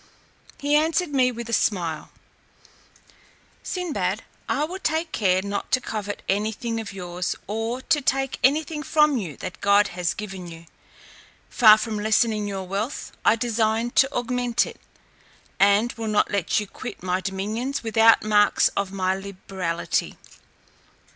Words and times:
He 0.57 0.75
answered 0.75 1.11
me 1.11 1.31
with 1.31 1.47
a 1.47 1.53
smile, 1.53 2.09
"Sinbad, 3.61 4.23
I 4.49 4.63
will 4.63 4.79
take 4.79 5.11
care 5.11 5.43
not 5.43 5.71
to 5.73 5.79
covet 5.79 6.23
any 6.27 6.51
thing 6.51 6.79
of 6.79 6.91
yours, 6.91 7.35
or 7.45 7.81
to 7.83 8.01
take 8.01 8.39
any 8.43 8.63
thing 8.63 8.81
from 8.81 9.17
you 9.19 9.37
that 9.37 9.61
God 9.61 9.89
has 9.89 10.15
given 10.15 10.47
you; 10.47 10.65
far 11.51 11.77
from 11.77 11.99
lessening 11.99 12.47
your 12.47 12.67
wealth, 12.67 13.11
I 13.23 13.35
design 13.35 13.91
to 13.91 14.11
augment 14.11 14.65
it, 14.65 14.81
and 15.59 15.93
will 15.93 16.07
not 16.07 16.31
let 16.31 16.59
you 16.59 16.65
quit 16.65 17.03
my 17.03 17.21
dominions 17.21 17.83
without 17.83 18.23
marks 18.23 18.69
of 18.69 18.91
my 18.91 19.13
liberality." 19.15 20.17